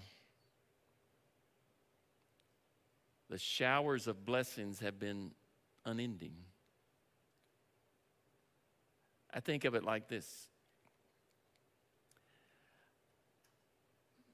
[3.30, 5.30] The showers of blessings have been
[5.86, 6.34] unending.
[9.32, 10.49] I think of it like this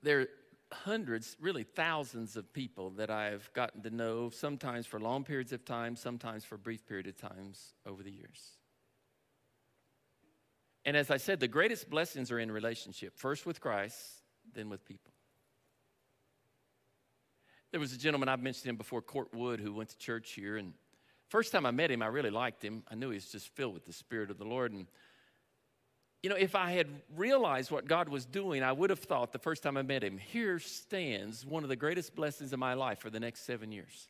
[0.06, 0.28] there are
[0.72, 5.64] hundreds, really thousands of people that I've gotten to know, sometimes for long periods of
[5.64, 8.52] time, sometimes for brief periods of times over the years.
[10.84, 13.98] And as I said, the greatest blessings are in relationship, first with Christ,
[14.54, 15.12] then with people.
[17.72, 20.56] There was a gentleman, I've mentioned him before, Court Wood, who went to church here.
[20.56, 20.72] And
[21.28, 22.84] first time I met him, I really liked him.
[22.88, 24.72] I knew he was just filled with the Spirit of the Lord.
[24.72, 24.86] And,
[26.26, 29.38] you know, if I had realized what God was doing, I would have thought the
[29.38, 32.98] first time I met him, here stands one of the greatest blessings of my life
[32.98, 34.08] for the next seven years.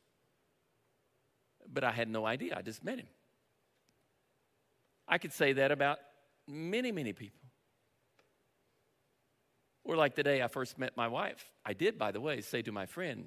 [1.70, 2.54] But I had no idea.
[2.56, 3.06] I just met him.
[5.06, 5.98] I could say that about
[6.48, 7.42] many, many people.
[9.84, 11.44] Or like the day I first met my wife.
[11.66, 13.26] I did, by the way, say to my friend,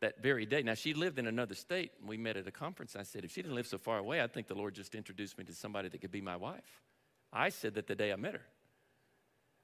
[0.00, 0.62] that very day.
[0.62, 1.90] Now, she lived in another state.
[1.98, 2.94] And we met at a conference.
[2.94, 5.36] I said, if she didn't live so far away, I think the Lord just introduced
[5.36, 6.85] me to somebody that could be my wife.
[7.36, 8.46] I said that the day I met her.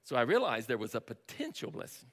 [0.05, 2.09] So I realized there was a potential blessing.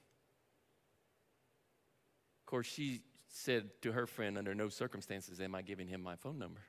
[2.42, 6.16] Of course, she said to her friend, under no circumstances am I giving him my
[6.16, 6.62] phone number.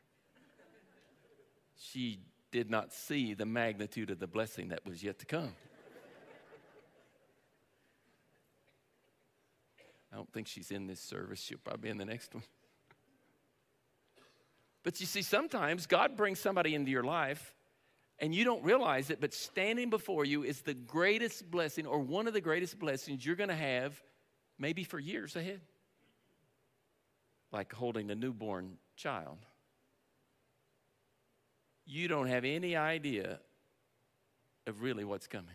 [1.78, 2.20] She
[2.52, 5.54] did not see the magnitude of the blessing that was yet to come.
[10.12, 11.40] I don't think she's in this service.
[11.40, 12.44] She'll probably be in the next one.
[14.84, 17.54] But you see, sometimes God brings somebody into your life
[18.22, 22.28] and you don't realize it, but standing before you is the greatest blessing or one
[22.28, 24.00] of the greatest blessings you're going to have
[24.60, 25.60] maybe for years ahead.
[27.52, 29.40] Like holding a newborn child.
[31.88, 33.40] You don't have any idea
[34.68, 35.48] of really what's coming.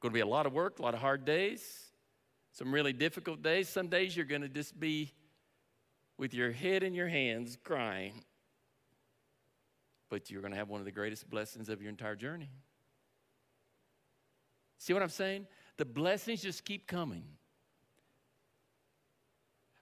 [0.00, 1.62] Going to be a lot of work, a lot of hard days,
[2.52, 3.68] some really difficult days.
[3.68, 5.12] Some days you're going to just be
[6.16, 8.22] with your head in your hands crying.
[10.12, 12.50] But you're going to have one of the greatest blessings of your entire journey.
[14.76, 15.46] See what I'm saying?
[15.78, 17.24] The blessings just keep coming.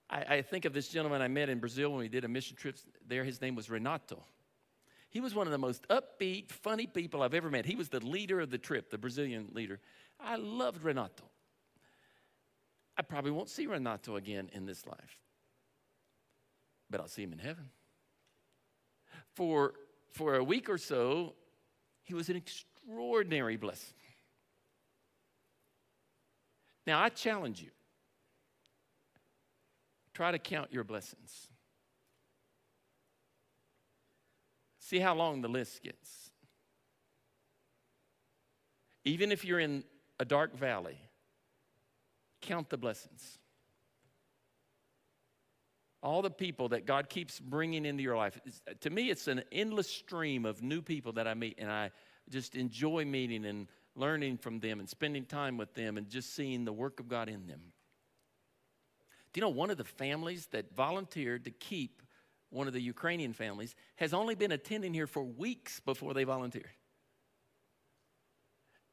[0.09, 2.55] I, I, think of this gentleman I met in Brazil when we did a mission
[2.55, 2.77] trip
[3.09, 3.25] there.
[3.25, 4.23] His name was Renato.
[5.09, 7.67] He was one of the most upbeat, funny people I've ever met.
[7.67, 9.81] He was the leader of the trip, the Brazilian leader.
[10.21, 11.25] I loved Renato.
[12.97, 15.19] I probably won't see Renato again in this life,
[16.89, 17.71] but I'll see him in heaven.
[19.35, 19.75] For,
[20.13, 21.35] for a week or so,
[22.03, 23.95] he was an extraordinary blessing.
[26.87, 27.71] Now, I challenge you
[30.15, 31.49] try to count your blessings.
[34.79, 36.31] See how long the list gets.
[39.05, 39.85] Even if you're in
[40.19, 40.99] a dark valley,
[42.43, 43.40] count the blessings.
[46.03, 48.39] All the people that God keeps bringing into your life.
[48.81, 51.91] To me, it's an endless stream of new people that I meet, and I
[52.31, 56.65] just enjoy meeting and learning from them and spending time with them and just seeing
[56.65, 57.61] the work of God in them.
[59.33, 62.03] Do you know one of the families that volunteered to keep
[62.51, 66.71] one of the Ukrainian families has only been attending here for weeks before they volunteered?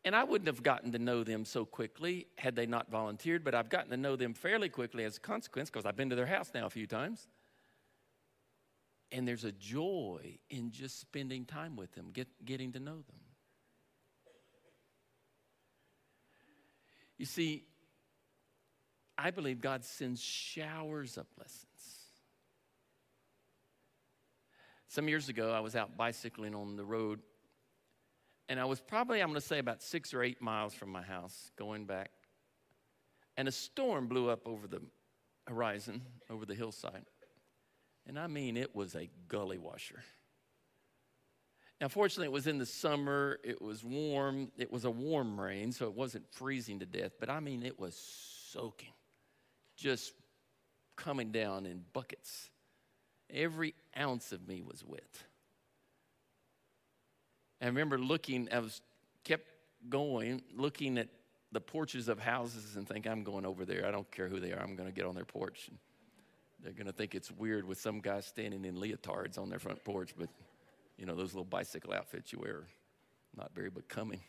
[0.08, 3.54] And I wouldn't have gotten to know them so quickly had they not volunteered, but
[3.54, 6.26] I've gotten to know them fairly quickly as a consequence because I've been to their
[6.26, 7.28] house now a few times.
[9.12, 13.20] And there's a joy in just spending time with them, get, getting to know them.
[17.18, 17.66] You see,
[19.18, 21.66] I believe God sends showers of blessings.
[24.88, 27.20] Some years ago, I was out bicycling on the road
[28.50, 31.02] and I was probably, I'm going to say, about six or eight miles from my
[31.02, 32.12] house going back.
[33.36, 34.82] And a storm blew up over the
[35.48, 37.06] horizon, over the hillside.
[38.08, 40.02] And I mean, it was a gully washer.
[41.80, 45.72] Now, fortunately, it was in the summer, it was warm, it was a warm rain,
[45.72, 47.96] so it wasn't freezing to death, but I mean, it was
[48.52, 48.94] soaking,
[49.76, 50.14] just
[50.96, 52.50] coming down in buckets.
[53.30, 55.24] Every ounce of me was wet.
[57.62, 58.82] I remember looking, I was
[59.24, 59.48] kept
[59.90, 61.10] going, looking at
[61.52, 63.86] the porches of houses and think, I'm going over there.
[63.86, 64.62] I don't care who they are.
[64.62, 65.68] I'm going to get on their porch.
[65.70, 65.78] And
[66.62, 69.84] they're going to think it's weird with some guy standing in leotards on their front
[69.84, 70.30] porch, but
[70.98, 72.64] you know, those little bicycle outfits you wear
[73.36, 74.22] not very becoming.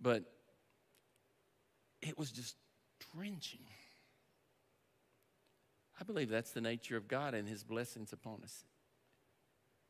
[0.00, 0.24] But
[2.00, 2.56] it was just
[3.14, 3.66] drenching.
[6.00, 8.64] I believe that's the nature of God and His blessings upon us.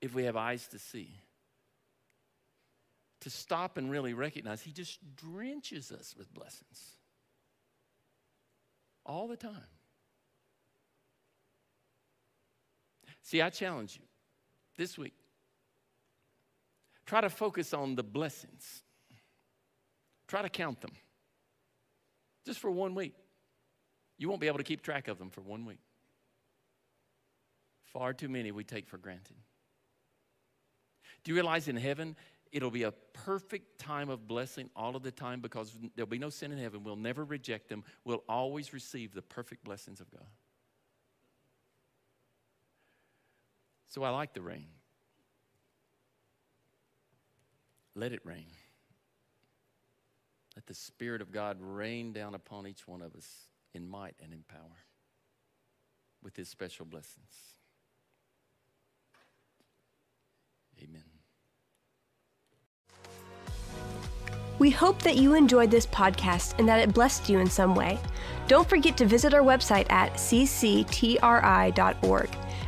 [0.01, 1.20] If we have eyes to see
[3.20, 6.96] to stop and really recognize He just drenches us with blessings
[9.04, 9.54] all the time.
[13.22, 14.06] See, I challenge you
[14.76, 15.14] this week
[17.08, 18.82] try to focus on the blessings,
[20.28, 20.92] try to count them
[22.44, 23.14] just for one week.
[24.18, 25.80] You won't be able to keep track of them for one week.
[27.84, 29.36] Far too many we take for granted.
[31.24, 32.14] Do you realize in heaven
[32.53, 36.30] It'll be a perfect time of blessing all of the time because there'll be no
[36.30, 36.82] sin in heaven.
[36.82, 37.84] We'll never reject them.
[38.05, 40.26] We'll always receive the perfect blessings of God.
[43.86, 44.68] So I like the rain.
[47.94, 48.46] Let it rain.
[50.55, 53.28] Let the Spirit of God rain down upon each one of us
[53.74, 54.84] in might and in power
[56.22, 57.32] with His special blessings.
[60.82, 61.17] Amen.
[64.59, 67.98] We hope that you enjoyed this podcast and that it blessed you in some way.
[68.48, 71.20] Don't forget to visit our website at cctri.org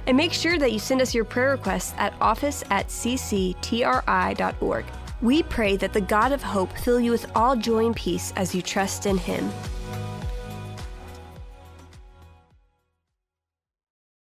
[0.07, 4.85] and make sure that you send us your prayer requests at office at cctri.org.
[5.23, 8.55] We pray that the God of hope fill you with all joy and peace as
[8.55, 9.51] you trust in Him.